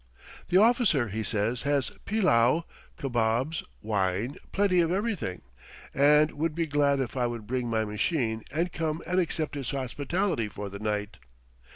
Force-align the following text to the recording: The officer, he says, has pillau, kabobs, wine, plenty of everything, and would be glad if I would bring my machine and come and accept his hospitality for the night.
The 0.49 0.57
officer, 0.57 1.09
he 1.09 1.21
says, 1.21 1.61
has 1.61 1.91
pillau, 2.07 2.63
kabobs, 2.97 3.61
wine, 3.83 4.35
plenty 4.51 4.81
of 4.81 4.91
everything, 4.91 5.43
and 5.93 6.31
would 6.31 6.55
be 6.55 6.65
glad 6.65 6.99
if 6.99 7.15
I 7.15 7.27
would 7.27 7.45
bring 7.45 7.69
my 7.69 7.85
machine 7.85 8.43
and 8.51 8.71
come 8.73 9.03
and 9.05 9.19
accept 9.19 9.53
his 9.53 9.69
hospitality 9.69 10.47
for 10.47 10.69
the 10.71 10.79
night. 10.79 11.17